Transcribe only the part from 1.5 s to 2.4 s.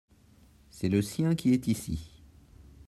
est ici.